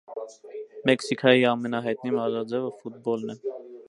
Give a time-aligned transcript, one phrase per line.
[0.89, 3.37] Մեքսիքայի ամենայայտնի մարզաաձեւը ֆուտպոլն է։